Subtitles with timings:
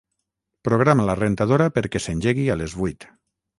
[0.67, 3.11] Programa la rentadora perquè s'engegui a les vuit